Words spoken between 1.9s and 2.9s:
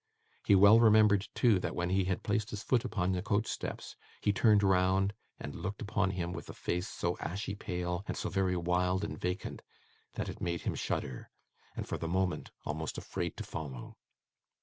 he had placed his foot